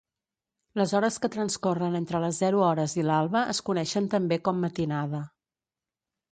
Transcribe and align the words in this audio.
Les 0.79 0.93
hores 0.99 1.19
que 1.25 1.29
transcorren 1.35 1.99
entre 1.99 2.23
les 2.25 2.41
zero 2.45 2.65
hores 2.69 2.97
i 3.01 3.05
l'alba 3.11 3.45
es 3.55 3.63
coneixen 3.71 4.11
també 4.17 4.43
com 4.49 4.67
matinada. 4.67 5.25